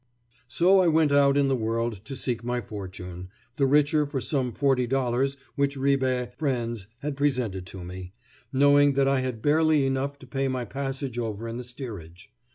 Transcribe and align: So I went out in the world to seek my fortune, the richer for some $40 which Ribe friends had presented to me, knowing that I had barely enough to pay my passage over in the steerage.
So 0.47 0.79
I 0.79 0.87
went 0.87 1.11
out 1.11 1.37
in 1.37 1.47
the 1.47 1.55
world 1.55 2.03
to 2.05 2.15
seek 2.15 2.43
my 2.43 2.59
fortune, 2.59 3.29
the 3.57 3.67
richer 3.67 4.07
for 4.07 4.19
some 4.19 4.51
$40 4.51 5.37
which 5.55 5.77
Ribe 5.77 6.35
friends 6.39 6.87
had 7.01 7.15
presented 7.15 7.67
to 7.67 7.83
me, 7.83 8.11
knowing 8.51 8.93
that 8.93 9.07
I 9.07 9.19
had 9.19 9.43
barely 9.43 9.85
enough 9.85 10.17
to 10.17 10.25
pay 10.25 10.47
my 10.47 10.65
passage 10.65 11.19
over 11.19 11.47
in 11.47 11.57
the 11.57 11.63
steerage. 11.63 12.31